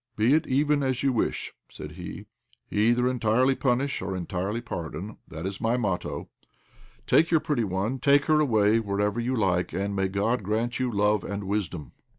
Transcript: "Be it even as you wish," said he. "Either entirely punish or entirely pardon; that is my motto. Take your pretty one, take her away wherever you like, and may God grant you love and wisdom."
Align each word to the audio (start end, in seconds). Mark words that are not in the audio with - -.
"Be 0.15 0.33
it 0.33 0.47
even 0.47 0.81
as 0.81 1.03
you 1.03 1.13
wish," 1.13 1.53
said 1.69 1.91
he. 1.91 2.25
"Either 2.71 3.07
entirely 3.07 3.53
punish 3.53 4.01
or 4.01 4.15
entirely 4.17 4.59
pardon; 4.59 5.17
that 5.27 5.45
is 5.45 5.61
my 5.61 5.77
motto. 5.77 6.27
Take 7.05 7.29
your 7.29 7.39
pretty 7.39 7.65
one, 7.65 7.99
take 7.99 8.25
her 8.25 8.39
away 8.39 8.79
wherever 8.79 9.19
you 9.19 9.35
like, 9.35 9.73
and 9.73 9.95
may 9.95 10.07
God 10.07 10.41
grant 10.41 10.79
you 10.79 10.91
love 10.91 11.23
and 11.23 11.43
wisdom." 11.43 11.91